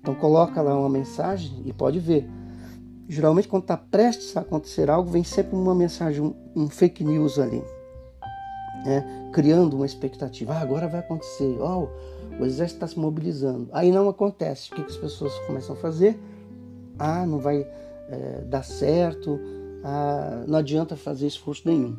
Então 0.00 0.14
coloca 0.14 0.62
lá 0.62 0.78
uma 0.78 0.88
mensagem 0.88 1.62
e 1.66 1.72
pode 1.72 1.98
ver. 1.98 2.28
Geralmente 3.08 3.48
quando 3.48 3.62
está 3.62 3.76
prestes 3.76 4.36
a 4.36 4.40
acontecer 4.40 4.88
algo, 4.88 5.10
vem 5.10 5.24
sempre 5.24 5.56
uma 5.56 5.74
mensagem, 5.74 6.34
um, 6.54 6.68
fake 6.68 7.02
news 7.02 7.38
ali. 7.38 7.62
Né? 8.84 9.30
Criando 9.32 9.74
uma 9.74 9.86
expectativa. 9.86 10.54
Ah, 10.54 10.60
agora 10.60 10.86
vai 10.86 11.00
acontecer. 11.00 11.58
Oh, 11.60 11.88
o 12.38 12.44
exército 12.44 12.76
está 12.76 12.86
se 12.86 12.98
mobilizando. 12.98 13.68
Aí 13.72 13.90
não 13.90 14.08
acontece. 14.08 14.70
O 14.70 14.76
que, 14.76 14.84
que 14.84 14.90
as 14.90 14.96
pessoas 14.96 15.36
começam 15.40 15.74
a 15.74 15.78
fazer? 15.78 16.18
Ah, 16.98 17.26
não 17.26 17.38
vai 17.38 17.66
é, 18.08 18.44
dar 18.46 18.62
certo. 18.62 19.40
Ah, 19.82 20.44
não 20.46 20.58
adianta 20.58 20.94
fazer 20.96 21.26
esforço 21.26 21.62
nenhum. 21.66 21.96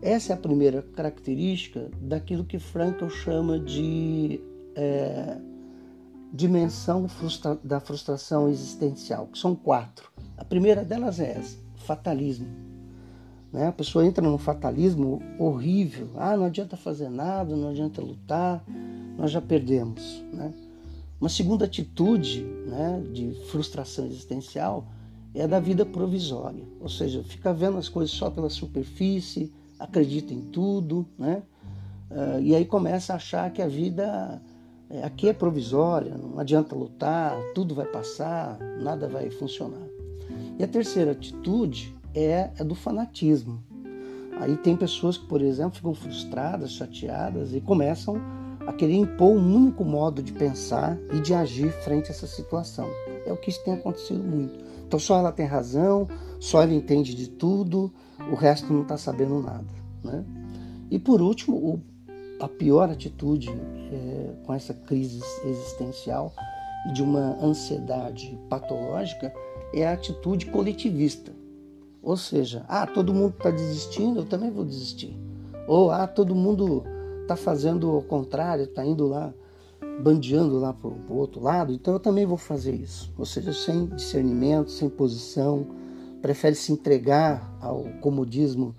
Essa 0.00 0.32
é 0.32 0.34
a 0.34 0.38
primeira 0.38 0.82
característica 0.82 1.90
daquilo 2.00 2.44
que 2.44 2.58
Frankl 2.58 3.08
chama 3.08 3.58
de 3.58 4.40
é, 4.76 5.38
dimensão 6.32 7.08
frustra 7.08 7.58
da 7.64 7.80
frustração 7.80 8.48
existencial, 8.48 9.26
que 9.26 9.38
são 9.38 9.56
quatro. 9.56 10.10
A 10.36 10.44
primeira 10.44 10.84
delas 10.84 11.18
é 11.18 11.32
essa, 11.32 11.58
fatalismo. 11.76 12.46
Né? 13.52 13.66
A 13.66 13.72
pessoa 13.72 14.06
entra 14.06 14.22
num 14.22 14.38
fatalismo 14.38 15.20
horrível. 15.38 16.10
Ah, 16.16 16.36
não 16.36 16.44
adianta 16.44 16.76
fazer 16.76 17.08
nada, 17.08 17.56
não 17.56 17.70
adianta 17.70 18.00
lutar, 18.00 18.64
nós 19.16 19.32
já 19.32 19.40
perdemos. 19.40 20.22
Né? 20.32 20.54
Uma 21.20 21.28
segunda 21.28 21.64
atitude 21.64 22.44
né, 22.44 23.02
de 23.12 23.32
frustração 23.50 24.06
existencial 24.06 24.86
é 25.34 25.46
da 25.46 25.58
vida 25.60 25.84
provisória, 25.84 26.64
ou 26.80 26.88
seja, 26.88 27.22
fica 27.22 27.52
vendo 27.52 27.76
as 27.76 27.88
coisas 27.88 28.14
só 28.14 28.30
pela 28.30 28.48
superfície, 28.48 29.52
acredita 29.78 30.32
em 30.32 30.40
tudo, 30.40 31.06
né? 31.18 31.42
Uh, 32.10 32.40
e 32.40 32.54
aí 32.54 32.64
começa 32.64 33.12
a 33.12 33.16
achar 33.16 33.50
que 33.52 33.60
a 33.60 33.68
vida 33.68 34.40
é, 34.90 35.04
aqui 35.04 35.28
é 35.28 35.32
provisória, 35.32 36.16
não 36.16 36.38
adianta 36.38 36.74
lutar, 36.74 37.36
tudo 37.54 37.74
vai 37.74 37.86
passar, 37.86 38.58
nada 38.80 39.06
vai 39.06 39.30
funcionar. 39.30 39.86
E 40.58 40.64
a 40.64 40.68
terceira 40.68 41.12
atitude 41.12 41.94
é 42.14 42.50
a 42.58 42.64
do 42.64 42.74
fanatismo. 42.74 43.62
Aí 44.40 44.56
tem 44.56 44.76
pessoas 44.76 45.18
que, 45.18 45.26
por 45.26 45.42
exemplo, 45.42 45.76
ficam 45.76 45.94
frustradas, 45.94 46.72
chateadas 46.72 47.52
e 47.52 47.60
começam 47.60 48.20
a 48.66 48.72
querer 48.72 48.94
impor 48.94 49.30
um 49.30 49.56
único 49.56 49.84
modo 49.84 50.22
de 50.22 50.32
pensar 50.32 50.96
e 51.12 51.20
de 51.20 51.34
agir 51.34 51.70
frente 51.82 52.08
a 52.08 52.10
essa 52.10 52.26
situação. 52.26 52.88
É 53.26 53.32
o 53.32 53.36
que 53.36 53.50
isso 53.50 53.62
tem 53.64 53.74
acontecido 53.74 54.22
muito. 54.22 54.58
Então 54.86 54.98
só 54.98 55.18
ela 55.18 55.32
tem 55.32 55.44
razão, 55.44 56.08
só 56.40 56.62
ela 56.62 56.72
entende 56.72 57.14
de 57.14 57.28
tudo, 57.28 57.92
o 58.30 58.34
resto 58.34 58.72
não 58.72 58.82
está 58.82 58.96
sabendo 58.96 59.40
nada. 59.40 59.66
Né? 60.02 60.24
E 60.90 60.98
por 60.98 61.20
último, 61.20 61.56
o, 61.56 61.80
a 62.40 62.48
pior 62.48 62.90
atitude 62.90 63.50
é, 63.50 64.34
com 64.44 64.54
essa 64.54 64.74
crise 64.74 65.20
existencial 65.44 66.32
e 66.88 66.92
de 66.92 67.02
uma 67.02 67.36
ansiedade 67.42 68.38
patológica 68.48 69.32
é 69.72 69.86
a 69.86 69.92
atitude 69.92 70.46
coletivista. 70.46 71.32
Ou 72.02 72.16
seja, 72.16 72.64
ah, 72.68 72.86
todo 72.86 73.12
mundo 73.12 73.34
está 73.36 73.50
desistindo, 73.50 74.20
eu 74.20 74.24
também 74.24 74.50
vou 74.50 74.64
desistir. 74.64 75.16
Ou 75.66 75.90
ah, 75.90 76.06
todo 76.06 76.34
mundo 76.34 76.84
está 77.22 77.36
fazendo 77.36 77.94
o 77.94 78.02
contrário, 78.02 78.64
está 78.64 78.84
indo 78.84 79.06
lá, 79.06 79.34
bandeando 80.02 80.58
lá 80.58 80.72
para 80.72 80.88
o 80.88 81.16
outro 81.16 81.42
lado, 81.42 81.72
então 81.72 81.92
eu 81.92 82.00
também 82.00 82.24
vou 82.24 82.38
fazer 82.38 82.74
isso. 82.74 83.12
Ou 83.18 83.26
seja, 83.26 83.52
sem 83.52 83.86
discernimento, 83.86 84.70
sem 84.70 84.88
posição, 84.88 85.66
prefere 86.20 86.54
se 86.54 86.72
entregar 86.72 87.56
ao 87.60 87.84
comodismo 88.00 88.74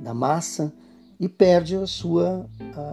da 0.00 0.14
massa 0.14 0.72
e 1.18 1.28
perde 1.28 1.76
a 1.76 1.86
sua, 1.86 2.48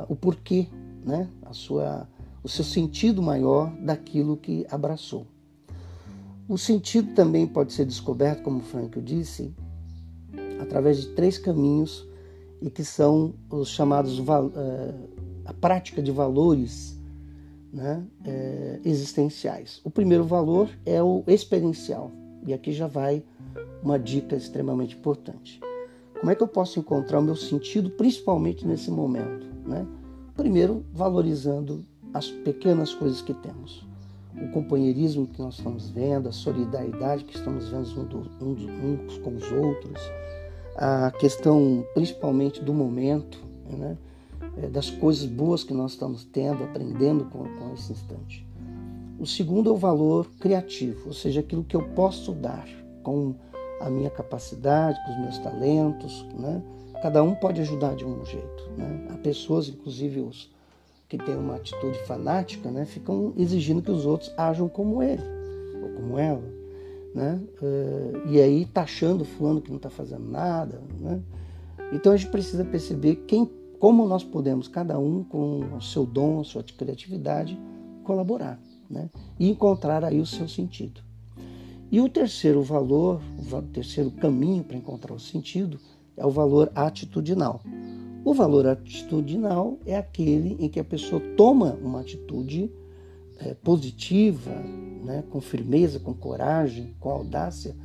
o 0.09 0.15
porquê, 0.15 0.67
né? 1.03 1.29
a 1.43 1.53
sua, 1.53 2.09
o 2.43 2.49
seu 2.49 2.65
sentido 2.65 3.21
maior 3.21 3.71
daquilo 3.77 4.35
que 4.37 4.65
abraçou. 4.69 5.27
O 6.47 6.57
sentido 6.57 7.13
também 7.13 7.47
pode 7.47 7.73
ser 7.73 7.85
descoberto, 7.85 8.43
como 8.43 8.59
Frank 8.61 8.99
disse, 9.01 9.53
através 10.61 11.01
de 11.01 11.07
três 11.09 11.37
caminhos 11.37 12.07
e 12.61 12.69
que 12.69 12.83
são 12.83 13.33
os 13.49 13.69
chamados 13.69 14.19
uh, 14.19 14.23
a 15.43 15.53
prática 15.53 16.01
de 16.01 16.11
valores 16.11 16.99
né, 17.73 18.03
uh, 18.21 18.81
existenciais. 18.87 19.81
O 19.83 19.89
primeiro 19.89 20.23
valor 20.23 20.69
é 20.85 21.01
o 21.01 21.23
experiencial 21.27 22.11
e 22.45 22.53
aqui 22.53 22.71
já 22.71 22.87
vai 22.87 23.23
uma 23.85 23.99
dica 23.99 24.35
extremamente 24.35 24.97
importante. 24.97 25.61
Como 26.19 26.31
é 26.31 26.35
que 26.35 26.41
eu 26.41 26.47
posso 26.47 26.79
encontrar 26.79 27.19
o 27.19 27.21
meu 27.21 27.35
sentido, 27.35 27.91
principalmente 27.91 28.65
nesse 28.65 28.89
momento? 28.89 29.45
Né? 29.63 29.85
Primeiro, 30.35 30.83
valorizando 30.91 31.85
as 32.11 32.27
pequenas 32.27 32.93
coisas 32.93 33.21
que 33.21 33.33
temos. 33.33 33.85
O 34.41 34.49
companheirismo 34.49 35.27
que 35.27 35.41
nós 35.41 35.57
estamos 35.57 35.89
vendo, 35.89 36.27
a 36.27 36.31
solidariedade 36.31 37.23
que 37.23 37.37
estamos 37.37 37.69
vendo 37.69 38.29
uns 38.41 39.17
com 39.19 39.35
os 39.35 39.51
outros, 39.51 40.01
a 40.75 41.11
questão 41.11 41.85
principalmente 41.93 42.61
do 42.61 42.73
momento, 42.73 43.39
né? 43.69 43.97
É, 44.57 44.67
das 44.67 44.89
coisas 44.89 45.25
boas 45.25 45.63
que 45.63 45.73
nós 45.73 45.91
estamos 45.91 46.23
tendo, 46.25 46.63
aprendendo 46.63 47.25
com, 47.25 47.43
com 47.43 47.73
esse 47.73 47.91
instante. 47.91 48.47
O 49.19 49.25
segundo 49.25 49.69
é 49.69 49.73
o 49.73 49.77
valor 49.77 50.29
criativo, 50.39 51.07
ou 51.07 51.13
seja, 51.13 51.41
aquilo 51.41 51.63
que 51.63 51.75
eu 51.75 51.83
posso 51.89 52.31
dar 52.31 52.67
com 53.03 53.35
a 53.79 53.89
minha 53.89 54.09
capacidade, 54.09 54.99
com 55.05 55.11
os 55.11 55.17
meus 55.17 55.37
talentos, 55.39 56.25
né? 56.37 56.61
Cada 57.01 57.21
um 57.23 57.35
pode 57.35 57.61
ajudar 57.61 57.95
de 57.95 58.05
um 58.05 58.25
jeito, 58.25 58.69
né? 58.77 59.07
Há 59.11 59.17
pessoas, 59.17 59.67
inclusive 59.67 60.21
os 60.21 60.53
que 61.07 61.17
têm 61.17 61.35
uma 61.35 61.55
atitude 61.55 61.99
fanática, 62.05 62.71
né? 62.71 62.85
Ficam 62.85 63.33
exigindo 63.37 63.81
que 63.81 63.91
os 63.91 64.05
outros 64.05 64.33
ajam 64.37 64.67
como 64.67 65.03
ele 65.03 65.21
ou 65.81 65.89
como 65.89 66.17
ela, 66.17 66.43
né? 67.13 67.39
Uh, 67.61 68.27
e 68.27 68.41
aí 68.41 68.65
taxando 68.65 69.21
o 69.21 69.25
fulano 69.25 69.61
que 69.61 69.69
não 69.69 69.77
está 69.77 69.89
fazendo 69.89 70.27
nada, 70.29 70.81
né? 70.99 71.21
Então 71.93 72.11
a 72.11 72.17
gente 72.17 72.31
precisa 72.31 72.65
perceber 72.65 73.23
quem, 73.27 73.49
como 73.79 74.07
nós 74.07 74.23
podemos, 74.23 74.67
cada 74.67 74.97
um 74.97 75.23
com 75.23 75.75
o 75.75 75.81
seu 75.81 76.05
dom, 76.05 76.43
sua 76.43 76.63
criatividade, 76.63 77.59
colaborar, 78.03 78.59
né? 78.89 79.09
E 79.39 79.49
encontrar 79.49 80.03
aí 80.03 80.19
o 80.19 80.25
seu 80.25 80.47
sentido. 80.47 81.04
E 81.91 82.01
o 82.01 82.09
terceiro 82.09 82.61
valor, 82.61 83.21
o 83.51 83.61
terceiro 83.61 84.11
caminho 84.11 84.63
para 84.63 84.77
encontrar 84.77 85.13
o 85.13 85.19
sentido 85.19 85.79
é 86.17 86.25
o 86.25 86.31
valor 86.31 86.71
atitudinal. 86.73 87.61
O 88.23 88.33
valor 88.33 88.65
atitudinal 88.65 89.77
é 89.85 89.95
aquele 89.95 90.57
em 90.59 90.67
que 90.67 90.79
a 90.79 90.83
pessoa 90.83 91.21
toma 91.37 91.77
uma 91.81 92.01
atitude 92.01 92.71
é, 93.39 93.53
positiva, 93.53 94.51
né, 95.03 95.23
com 95.29 95.39
firmeza, 95.39 95.99
com 95.99 96.13
coragem, 96.13 96.95
com 96.99 97.09
audácia, 97.09 97.75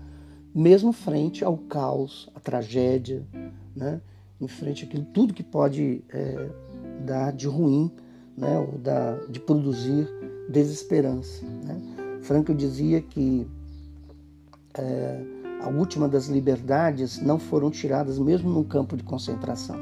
mesmo 0.55 0.93
frente 0.93 1.45
ao 1.45 1.59
caos, 1.59 2.31
à 2.35 2.41
tragédia, 2.41 3.23
né, 3.77 4.01
em 4.41 4.49
frente 4.49 4.85
àquilo 4.85 5.05
tudo 5.13 5.35
que 5.35 5.43
pode 5.43 6.03
é, 6.09 6.49
dar 7.05 7.33
de 7.33 7.47
ruim, 7.47 7.91
né, 8.35 8.59
ou 8.59 8.79
dar, 8.79 9.19
de 9.29 9.39
produzir 9.39 10.09
desesperança. 10.49 11.45
Né. 11.45 11.81
Franco 12.23 12.55
dizia 12.55 13.03
que 13.03 13.47
é, 14.75 15.21
a 15.61 15.69
última 15.69 16.09
das 16.09 16.27
liberdades 16.27 17.21
não 17.21 17.39
foram 17.39 17.71
tiradas 17.71 18.19
mesmo 18.19 18.51
num 18.51 18.65
campo 18.65 18.97
de 18.97 19.03
concentração, 19.03 19.77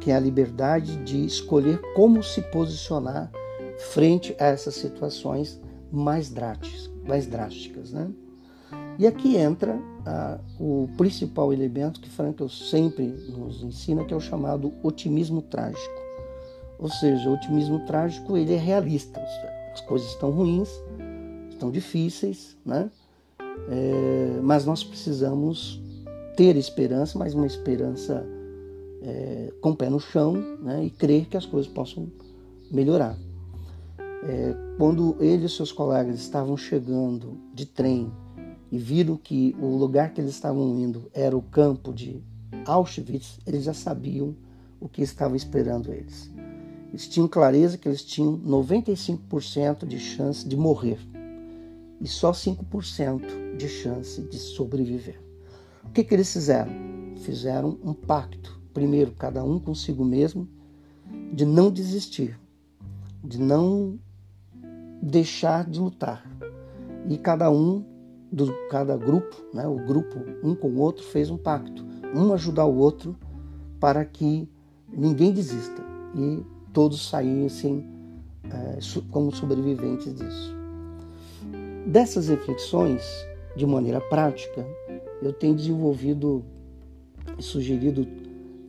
que 0.00 0.10
é 0.10 0.14
a 0.14 0.20
liberdade 0.20 0.96
de 1.04 1.24
escolher 1.24 1.80
como 1.94 2.22
se 2.22 2.42
posicionar 2.42 3.30
frente 3.92 4.34
a 4.38 4.46
essas 4.46 4.74
situações 4.74 5.60
mais 5.90 6.30
drásticas. 6.30 6.90
Mais 7.06 7.26
drásticas 7.26 7.92
né? 7.92 8.10
E 8.98 9.06
aqui 9.06 9.36
entra 9.36 9.80
ah, 10.04 10.38
o 10.58 10.88
principal 10.98 11.52
elemento 11.52 12.00
que 12.00 12.10
Frankl 12.10 12.48
sempre 12.48 13.06
nos 13.06 13.62
ensina, 13.62 14.04
que 14.04 14.12
é 14.12 14.16
o 14.16 14.20
chamado 14.20 14.74
otimismo 14.82 15.40
trágico. 15.40 16.00
Ou 16.78 16.90
seja, 16.90 17.28
o 17.28 17.32
otimismo 17.32 17.84
trágico 17.86 18.36
ele 18.36 18.54
é 18.54 18.58
realista. 18.58 19.20
As 19.72 19.80
coisas 19.80 20.08
estão 20.08 20.30
ruins, 20.30 20.68
estão 21.50 21.70
difíceis, 21.70 22.56
né? 22.64 22.90
É, 23.68 24.40
mas 24.42 24.64
nós 24.64 24.82
precisamos 24.82 25.80
ter 26.36 26.56
esperança, 26.56 27.18
mas 27.18 27.34
uma 27.34 27.46
esperança 27.46 28.26
é, 29.02 29.52
com 29.60 29.70
o 29.70 29.76
pé 29.76 29.88
no 29.88 30.00
chão 30.00 30.32
né, 30.62 30.84
e 30.84 30.90
crer 30.90 31.26
que 31.26 31.36
as 31.36 31.46
coisas 31.46 31.70
possam 31.70 32.08
melhorar. 32.70 33.16
É, 34.22 34.54
quando 34.76 35.16
ele 35.20 35.46
e 35.46 35.48
seus 35.48 35.72
colegas 35.72 36.16
estavam 36.16 36.56
chegando 36.56 37.38
de 37.54 37.64
trem 37.64 38.12
e 38.70 38.78
viram 38.78 39.16
que 39.16 39.56
o 39.60 39.76
lugar 39.76 40.12
que 40.12 40.20
eles 40.20 40.32
estavam 40.32 40.78
indo 40.78 41.10
era 41.14 41.36
o 41.36 41.42
campo 41.42 41.92
de 41.92 42.22
Auschwitz, 42.66 43.38
eles 43.46 43.64
já 43.64 43.74
sabiam 43.74 44.34
o 44.80 44.88
que 44.88 45.02
estava 45.02 45.36
esperando 45.36 45.92
eles. 45.92 46.30
Eles 46.88 47.08
tinham 47.08 47.28
clareza 47.28 47.78
que 47.78 47.88
eles 47.88 48.02
tinham 48.02 48.36
95% 48.38 49.86
de 49.86 49.98
chance 49.98 50.46
de 50.46 50.56
morrer 50.56 50.98
e 52.00 52.08
só 52.08 52.32
5% 52.32 53.56
de 53.56 53.68
chance 53.68 54.22
de 54.22 54.38
sobreviver. 54.38 55.20
O 55.84 55.90
que, 55.90 56.02
que 56.02 56.14
eles 56.14 56.32
fizeram? 56.32 56.72
Fizeram 57.16 57.78
um 57.82 57.92
pacto. 57.92 58.60
Primeiro, 58.72 59.12
cada 59.12 59.44
um 59.44 59.58
consigo 59.58 60.04
mesmo, 60.04 60.48
de 61.32 61.44
não 61.44 61.70
desistir, 61.70 62.38
de 63.22 63.38
não 63.38 63.98
deixar 65.02 65.68
de 65.68 65.80
lutar. 65.80 66.24
E 67.08 67.18
cada 67.18 67.50
um 67.50 67.84
do 68.32 68.52
cada 68.68 68.96
grupo, 68.96 69.36
né, 69.52 69.66
o 69.66 69.76
grupo 69.84 70.16
um 70.42 70.54
com 70.54 70.68
o 70.68 70.78
outro 70.78 71.04
fez 71.04 71.30
um 71.30 71.36
pacto, 71.36 71.84
um 72.14 72.32
ajudar 72.32 72.64
o 72.64 72.76
outro 72.76 73.16
para 73.80 74.04
que 74.04 74.48
ninguém 74.88 75.32
desista 75.32 75.82
e 76.14 76.44
todos 76.72 77.08
saíssem 77.08 77.88
é, 78.44 78.78
como 79.10 79.34
sobreviventes 79.34 80.14
disso. 80.14 80.59
Dessas 81.86 82.28
reflexões, 82.28 83.02
de 83.56 83.66
maneira 83.66 84.00
prática, 84.00 84.66
eu 85.22 85.32
tenho 85.32 85.54
desenvolvido 85.54 86.44
e 87.38 87.42
sugerido 87.42 88.06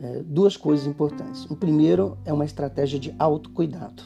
é, 0.02 0.24
duas 0.24 0.58
coisas 0.58 0.88
importantes. 0.88 1.46
O 1.46 1.56
primeiro 1.56 2.18
é 2.26 2.34
uma 2.34 2.46
estratégia 2.46 3.00
de 3.00 3.14
autocuidado. 3.20 4.02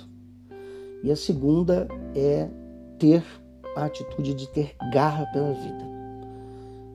E 1.03 1.11
a 1.11 1.15
segunda 1.15 1.87
é 2.15 2.49
ter 2.99 3.23
a 3.75 3.85
atitude 3.85 4.33
de 4.33 4.47
ter 4.49 4.75
garra 4.91 5.25
pela 5.27 5.53
vida. 5.53 5.85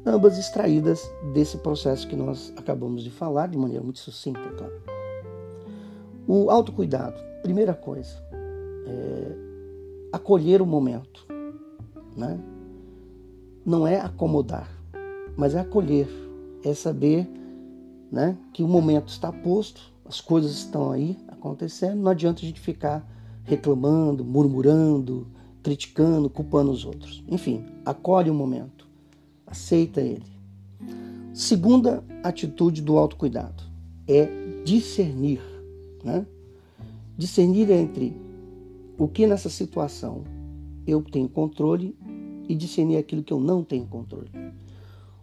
Ambas 0.04 0.38
extraídas 0.38 1.08
desse 1.32 1.58
processo 1.58 2.08
que 2.08 2.16
nós 2.16 2.52
acabamos 2.56 3.04
de 3.04 3.10
falar 3.10 3.48
de 3.48 3.58
maneira 3.58 3.82
muito 3.82 3.98
sucinta, 3.98 4.40
claro. 4.56 4.72
O 6.26 6.50
autocuidado, 6.50 7.20
primeira 7.42 7.74
coisa, 7.74 8.16
é 8.86 9.50
acolher 10.12 10.62
o 10.62 10.66
momento. 10.66 11.26
Né? 12.16 12.38
Não 13.64 13.86
é 13.86 14.00
acomodar, 14.00 14.68
mas 15.36 15.54
é 15.54 15.60
acolher, 15.60 16.08
é 16.64 16.74
saber 16.74 17.28
né, 18.10 18.36
que 18.52 18.62
o 18.62 18.68
momento 18.68 19.08
está 19.08 19.32
posto, 19.32 19.80
as 20.04 20.20
coisas 20.20 20.52
estão 20.52 20.90
aí 20.90 21.16
acontecendo, 21.28 22.00
não 22.00 22.10
adianta 22.10 22.42
a 22.42 22.44
gente 22.44 22.60
ficar 22.60 23.06
reclamando, 23.44 24.24
murmurando, 24.24 25.26
criticando, 25.62 26.28
culpando 26.28 26.70
os 26.70 26.84
outros. 26.84 27.22
Enfim, 27.28 27.64
acolhe 27.84 28.30
o 28.30 28.34
momento, 28.34 28.88
aceita 29.46 30.00
ele. 30.00 30.30
Segunda 31.32 32.04
atitude 32.22 32.82
do 32.82 32.98
autocuidado 32.98 33.62
é 34.06 34.28
discernir. 34.64 35.40
Né? 36.04 36.26
Discernir 37.16 37.70
entre 37.70 38.16
o 38.98 39.06
que 39.06 39.26
nessa 39.26 39.48
situação 39.48 40.24
eu 40.86 41.02
tenho 41.02 41.28
controle 41.28 41.96
e 42.50 42.54
discernir 42.56 42.96
aquilo 42.96 43.22
que 43.22 43.32
eu 43.32 43.38
não 43.38 43.62
tenho 43.62 43.86
controle. 43.86 44.28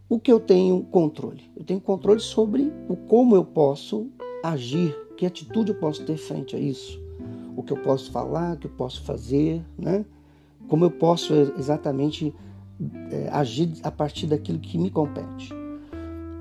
O 0.08 0.18
que 0.18 0.32
eu 0.32 0.40
tenho 0.40 0.82
controle? 0.84 1.44
Eu 1.58 1.66
tenho 1.66 1.82
controle 1.82 2.22
sobre 2.22 2.72
o 2.88 2.96
como 2.96 3.36
eu 3.36 3.44
posso 3.44 4.08
agir, 4.42 4.96
que 5.18 5.26
atitude 5.26 5.72
eu 5.74 5.76
posso 5.78 6.06
ter 6.06 6.16
frente 6.16 6.56
a 6.56 6.60
isso, 6.60 6.98
o 7.58 7.62
que 7.62 7.74
eu 7.74 7.78
posso 7.78 8.10
falar, 8.12 8.54
o 8.54 8.58
que 8.58 8.68
eu 8.68 8.72
posso 8.72 9.02
fazer, 9.02 9.62
né? 9.78 10.06
Como 10.70 10.86
eu 10.86 10.92
posso 10.92 11.34
exatamente 11.34 12.34
é, 13.12 13.28
agir 13.30 13.74
a 13.84 13.92
partir 13.92 14.28
daquilo 14.28 14.60
que 14.60 14.78
me 14.78 14.90
compete. 14.90 15.54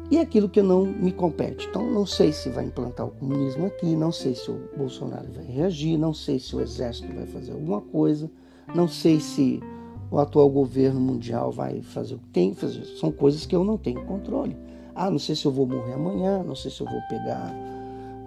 E 0.09 0.19
aquilo 0.21 0.49
que 0.49 0.63
não 0.63 0.87
me 0.87 1.11
compete. 1.11 1.67
Então, 1.69 1.91
não 1.91 2.07
sei 2.07 2.33
se 2.33 2.49
vai 2.49 2.67
implantar 2.67 3.07
o 3.07 3.11
comunismo 3.11 3.67
aqui, 3.67 3.97
não 3.97 4.13
sei 4.13 4.37
se 4.37 4.49
o 4.49 4.71
Bolsonaro 4.77 5.27
vai 5.33 5.45
reagir, 5.45 5.99
não 5.99 6.15
sei 6.15 6.39
se 6.39 6.55
o 6.55 6.61
exército 6.61 7.13
vai 7.13 7.27
fazer 7.27 7.51
alguma 7.51 7.81
coisa, 7.81 8.31
não 8.73 8.87
sei 8.87 9.19
se 9.19 9.61
o 10.11 10.19
atual 10.19 10.49
governo 10.49 11.01
mundial 11.01 11.51
vai 11.51 11.83
fazer 11.83 12.15
o 12.15 12.19
que 12.19 12.29
tem 12.29 12.55
que 12.55 12.61
fazer. 12.61 12.85
São 12.99 13.11
coisas 13.11 13.45
que 13.45 13.55
eu 13.55 13.65
não 13.65 13.77
tenho 13.77 14.05
controle. 14.05 14.57
Ah, 14.95 15.11
não 15.11 15.19
sei 15.19 15.35
se 15.35 15.45
eu 15.45 15.53
vou 15.53 15.67
morrer 15.67 15.95
amanhã, 15.95 16.43
não 16.43 16.55
sei 16.55 16.71
se 16.71 16.81
eu 16.81 16.87
vou 16.87 17.01
pegar 17.09 17.55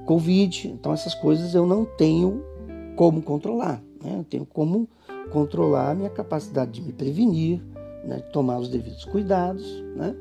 Covid. 0.06 0.68
Então, 0.68 0.94
essas 0.94 1.16
coisas 1.16 1.56
eu 1.56 1.66
não 1.66 1.86
tenho 1.86 2.44
como 2.96 3.22
controlar. 3.22 3.82
Né? 4.04 4.18
Eu 4.20 4.24
tenho 4.24 4.46
como 4.46 4.88
controlar 5.32 5.92
a 5.92 5.96
minha 5.96 6.10
capacidade 6.10 6.72
de 6.72 6.82
me 6.82 6.92
prevenir, 6.92 7.62
né? 8.04 8.20
tomar 8.32 8.60
os 8.60 8.70
devidos 8.70 9.06
cuidados. 9.06 9.66
Né? 9.96 10.16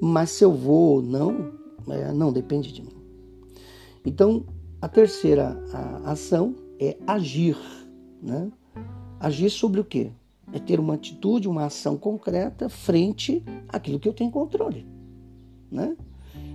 Mas 0.00 0.30
se 0.30 0.44
eu 0.44 0.52
vou 0.52 0.96
ou 0.96 1.02
não, 1.02 1.52
é, 1.88 2.12
não 2.12 2.32
depende 2.32 2.72
de 2.72 2.82
mim. 2.82 2.96
Então, 4.04 4.44
a 4.80 4.88
terceira 4.88 5.56
a 5.72 6.12
ação 6.12 6.54
é 6.80 6.96
agir. 7.06 7.56
Né? 8.22 8.50
Agir 9.20 9.50
sobre 9.50 9.80
o 9.80 9.84
quê? 9.84 10.10
É 10.54 10.58
ter 10.58 10.78
uma 10.78 10.94
atitude, 10.94 11.48
uma 11.48 11.66
ação 11.66 11.96
concreta 11.96 12.68
frente 12.68 13.42
àquilo 13.68 13.98
que 13.98 14.08
eu 14.08 14.12
tenho 14.14 14.30
controle. 14.30 14.86
Né? 15.70 15.96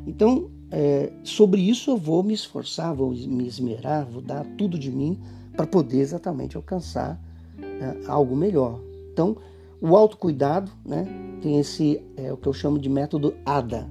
Então, 0.07 0.49
é, 0.71 1.11
sobre 1.23 1.61
isso 1.61 1.91
eu 1.91 1.97
vou 1.97 2.23
me 2.23 2.33
esforçar, 2.33 2.95
vou 2.95 3.11
me 3.11 3.45
esmerar, 3.45 4.05
vou 4.05 4.21
dar 4.21 4.45
tudo 4.57 4.79
de 4.79 4.89
mim 4.89 5.19
para 5.55 5.67
poder 5.67 5.99
exatamente 5.99 6.55
alcançar 6.55 7.21
é, 7.61 8.07
algo 8.07 8.35
melhor. 8.35 8.79
Então, 9.11 9.35
o 9.81 9.95
autocuidado 9.95 10.71
né, 10.85 11.05
tem 11.41 11.59
esse, 11.59 12.01
é, 12.15 12.31
o 12.31 12.37
que 12.37 12.47
eu 12.47 12.53
chamo 12.53 12.79
de 12.79 12.89
método 12.89 13.35
ADA: 13.45 13.89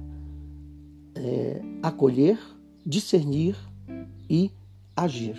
é, 1.15 1.61
acolher, 1.83 2.39
discernir 2.85 3.55
e 4.29 4.51
agir. 4.95 5.37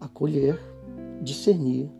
Acolher, 0.00 0.58
discernir 1.22 1.90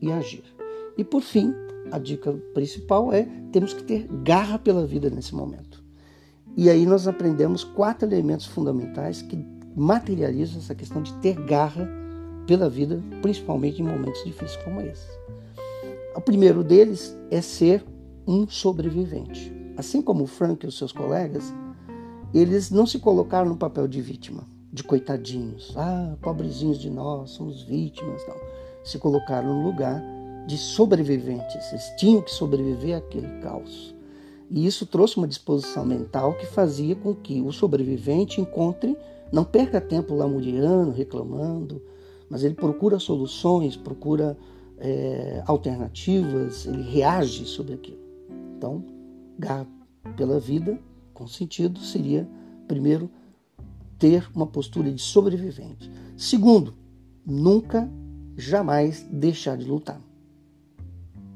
e 0.00 0.12
agir. 0.12 0.57
E 0.98 1.04
por 1.04 1.22
fim, 1.22 1.54
a 1.92 1.98
dica 1.98 2.32
principal 2.52 3.12
é 3.12 3.26
temos 3.52 3.72
que 3.72 3.84
ter 3.84 4.08
garra 4.24 4.58
pela 4.58 4.84
vida 4.84 5.08
nesse 5.08 5.32
momento. 5.32 5.80
E 6.56 6.68
aí 6.68 6.84
nós 6.84 7.06
aprendemos 7.06 7.62
quatro 7.62 8.08
elementos 8.08 8.46
fundamentais 8.46 9.22
que 9.22 9.38
materializam 9.76 10.58
essa 10.58 10.74
questão 10.74 11.00
de 11.00 11.14
ter 11.14 11.34
garra 11.44 11.88
pela 12.48 12.68
vida, 12.68 13.00
principalmente 13.22 13.80
em 13.80 13.84
momentos 13.84 14.24
difíceis 14.24 14.56
como 14.64 14.80
esse. 14.80 15.06
O 16.16 16.20
primeiro 16.20 16.64
deles 16.64 17.16
é 17.30 17.40
ser 17.40 17.84
um 18.26 18.48
sobrevivente. 18.48 19.52
Assim 19.76 20.02
como 20.02 20.24
o 20.24 20.26
Frank 20.26 20.66
e 20.66 20.68
os 20.68 20.76
seus 20.76 20.90
colegas, 20.90 21.54
eles 22.34 22.72
não 22.72 22.86
se 22.86 22.98
colocaram 22.98 23.48
no 23.48 23.56
papel 23.56 23.86
de 23.86 24.00
vítima, 24.00 24.42
de 24.72 24.82
coitadinhos. 24.82 25.72
Ah, 25.76 26.16
pobrezinhos 26.20 26.78
de 26.78 26.90
nós, 26.90 27.30
somos 27.30 27.62
vítimas. 27.62 28.20
Não. 28.26 28.36
Se 28.82 28.98
colocaram 28.98 29.54
no 29.54 29.62
lugar 29.62 30.02
de 30.46 30.56
sobreviventes. 30.56 31.70
Eles 31.72 31.92
tinham 31.96 32.22
que 32.22 32.30
sobreviver 32.30 32.96
àquele 32.96 33.28
caos. 33.40 33.94
E 34.50 34.66
isso 34.66 34.86
trouxe 34.86 35.18
uma 35.18 35.28
disposição 35.28 35.84
mental 35.84 36.34
que 36.34 36.46
fazia 36.46 36.96
com 36.96 37.14
que 37.14 37.40
o 37.42 37.52
sobrevivente 37.52 38.40
encontre, 38.40 38.96
não 39.30 39.44
perca 39.44 39.80
tempo 39.80 40.14
lamuriando, 40.14 40.90
reclamando, 40.90 41.82
mas 42.30 42.42
ele 42.42 42.54
procura 42.54 42.98
soluções, 42.98 43.76
procura 43.76 44.38
é, 44.78 45.42
alternativas, 45.46 46.66
ele 46.66 46.82
reage 46.82 47.44
sobre 47.44 47.74
aquilo. 47.74 47.98
Então, 48.56 48.82
garra 49.38 49.66
pela 50.16 50.40
vida, 50.40 50.78
com 51.12 51.26
sentido, 51.26 51.80
seria, 51.80 52.26
primeiro, 52.66 53.10
ter 53.98 54.26
uma 54.34 54.46
postura 54.46 54.90
de 54.90 55.02
sobrevivente. 55.02 55.90
Segundo, 56.16 56.72
nunca, 57.26 57.90
jamais 58.36 59.06
deixar 59.10 59.58
de 59.58 59.66
lutar 59.66 60.00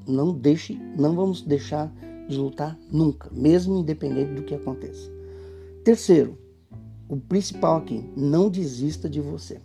não 0.06 0.32
deixe, 0.32 0.78
não 0.98 1.14
vamos 1.14 1.42
deixar 1.42 1.92
de 2.28 2.36
lutar 2.36 2.78
nunca, 2.90 3.28
mesmo 3.32 3.78
independente 3.78 4.32
do 4.32 4.42
que 4.42 4.54
aconteça. 4.54 5.10
Terceiro, 5.84 6.38
o 7.08 7.16
principal 7.16 7.76
aqui, 7.76 8.04
não 8.16 8.48
desista 8.48 9.08
de 9.08 9.20
você. 9.20 9.60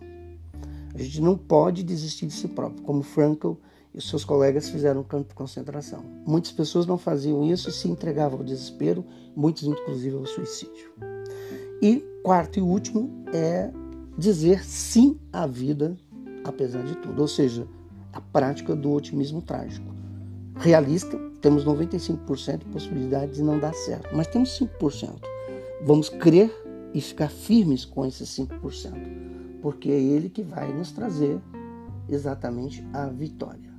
A 0.94 0.98
gente 0.98 1.20
não 1.20 1.36
pode 1.36 1.82
desistir 1.82 2.26
de 2.26 2.32
si 2.32 2.48
próprio, 2.48 2.82
como 2.82 3.02
Frankl 3.02 3.52
e 3.94 4.02
seus 4.02 4.24
colegas 4.24 4.68
fizeram 4.68 5.00
no 5.00 5.06
campo 5.06 5.28
de 5.28 5.34
concentração. 5.34 6.02
Muitas 6.26 6.52
pessoas 6.52 6.86
não 6.86 6.98
faziam 6.98 7.44
isso 7.44 7.68
e 7.68 7.72
se 7.72 7.88
entregavam 7.88 8.38
ao 8.38 8.44
desespero, 8.44 9.04
muitos 9.34 9.62
inclusive 9.62 10.16
ao 10.16 10.26
suicídio. 10.26 10.90
E 11.80 12.04
quarto 12.22 12.58
e 12.58 12.62
último 12.62 13.24
é 13.32 13.70
dizer 14.16 14.64
sim 14.64 15.18
à 15.32 15.46
vida 15.46 15.96
apesar 16.44 16.82
de 16.82 16.96
tudo, 16.96 17.20
ou 17.20 17.28
seja, 17.28 17.66
a 18.12 18.20
prática 18.20 18.74
do 18.74 18.92
otimismo 18.92 19.42
trágico 19.42 19.97
realista, 20.58 21.18
temos 21.40 21.64
95% 21.64 22.58
de 22.58 22.64
possibilidade 22.66 23.32
de 23.32 23.42
não 23.42 23.58
dar 23.58 23.72
certo, 23.74 24.08
mas 24.14 24.26
temos 24.26 24.58
5%. 24.58 25.12
Vamos 25.84 26.08
crer 26.08 26.50
e 26.92 27.00
ficar 27.00 27.30
firmes 27.30 27.84
com 27.84 28.04
esses 28.04 28.28
5%, 28.30 29.60
porque 29.62 29.90
é 29.90 30.00
ele 30.00 30.28
que 30.28 30.42
vai 30.42 30.72
nos 30.72 30.90
trazer 30.90 31.40
exatamente 32.08 32.84
a 32.92 33.06
vitória. 33.06 33.70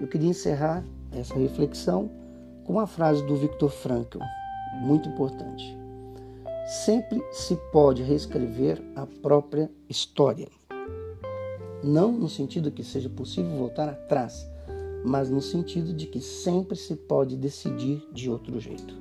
Eu 0.00 0.08
queria 0.08 0.30
encerrar 0.30 0.82
essa 1.12 1.34
reflexão 1.34 2.10
com 2.64 2.74
uma 2.74 2.86
frase 2.86 3.24
do 3.26 3.36
Viktor 3.36 3.70
Frankl, 3.70 4.20
muito 4.80 5.08
importante. 5.08 5.76
Sempre 6.84 7.20
se 7.32 7.56
pode 7.72 8.02
reescrever 8.02 8.80
a 8.94 9.04
própria 9.06 9.70
história. 9.88 10.48
Não 11.82 12.12
no 12.12 12.28
sentido 12.28 12.70
que 12.70 12.84
seja 12.84 13.08
possível 13.08 13.50
voltar 13.56 13.88
atrás, 13.88 14.49
mas 15.04 15.30
no 15.30 15.40
sentido 15.40 15.92
de 15.92 16.06
que 16.06 16.20
sempre 16.20 16.76
se 16.76 16.94
pode 16.94 17.36
decidir 17.36 18.06
de 18.12 18.30
outro 18.30 18.58
jeito. 18.60 18.94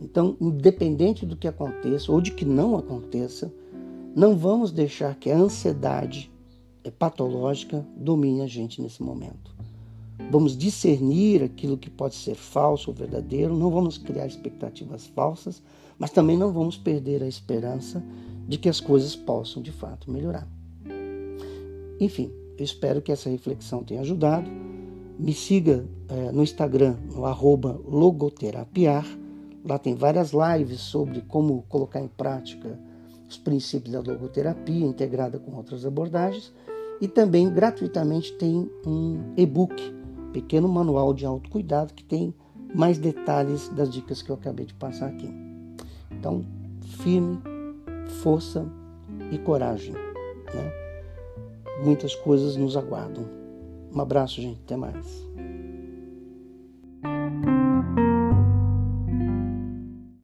Então, 0.00 0.36
independente 0.40 1.24
do 1.24 1.36
que 1.36 1.48
aconteça 1.48 2.12
ou 2.12 2.20
de 2.20 2.30
que 2.30 2.44
não 2.44 2.76
aconteça, 2.76 3.52
não 4.14 4.36
vamos 4.36 4.70
deixar 4.70 5.14
que 5.16 5.30
a 5.30 5.36
ansiedade 5.36 6.30
patológica 6.98 7.86
domine 7.96 8.42
a 8.42 8.46
gente 8.46 8.80
nesse 8.80 9.02
momento. 9.02 9.54
Vamos 10.30 10.56
discernir 10.56 11.42
aquilo 11.42 11.76
que 11.76 11.90
pode 11.90 12.14
ser 12.14 12.34
falso 12.34 12.90
ou 12.90 12.96
verdadeiro, 12.96 13.56
não 13.56 13.70
vamos 13.70 13.98
criar 13.98 14.26
expectativas 14.26 15.06
falsas, 15.06 15.62
mas 15.98 16.10
também 16.10 16.36
não 16.36 16.52
vamos 16.52 16.76
perder 16.76 17.22
a 17.22 17.28
esperança 17.28 18.02
de 18.48 18.58
que 18.58 18.68
as 18.68 18.80
coisas 18.80 19.14
possam 19.14 19.62
de 19.62 19.72
fato 19.72 20.10
melhorar. 20.10 20.48
Enfim, 22.00 22.30
eu 22.58 22.64
espero 22.64 23.02
que 23.02 23.12
essa 23.12 23.28
reflexão 23.28 23.82
tenha 23.82 24.00
ajudado. 24.00 24.48
Me 25.18 25.32
siga 25.32 25.86
é, 26.08 26.30
no 26.30 26.42
Instagram, 26.42 26.96
no 27.14 27.24
arroba 27.24 27.80
logoterapiar. 27.86 29.06
Lá 29.64 29.78
tem 29.78 29.94
várias 29.94 30.32
lives 30.32 30.80
sobre 30.80 31.22
como 31.22 31.64
colocar 31.68 32.00
em 32.00 32.08
prática 32.08 32.78
os 33.28 33.36
princípios 33.36 33.92
da 33.92 34.00
logoterapia 34.00 34.86
integrada 34.86 35.38
com 35.38 35.56
outras 35.56 35.84
abordagens. 35.84 36.52
E 37.00 37.08
também 37.08 37.50
gratuitamente 37.50 38.32
tem 38.34 38.70
um 38.86 39.32
e-book, 39.36 39.74
pequeno 40.32 40.68
manual 40.68 41.12
de 41.12 41.26
autocuidado 41.26 41.94
que 41.94 42.04
tem 42.04 42.34
mais 42.74 42.98
detalhes 42.98 43.68
das 43.70 43.90
dicas 43.90 44.22
que 44.22 44.30
eu 44.30 44.36
acabei 44.36 44.66
de 44.66 44.74
passar 44.74 45.08
aqui. 45.08 45.28
Então, 46.10 46.44
firme, 46.98 47.38
força 48.22 48.66
e 49.30 49.38
coragem. 49.38 49.92
Né? 49.92 50.72
Muitas 51.84 52.14
coisas 52.14 52.56
nos 52.56 52.76
aguardam. 52.76 53.45
Um 53.96 54.02
abraço, 54.02 54.42
gente. 54.42 54.60
Até 54.62 54.76
mais. 54.76 55.26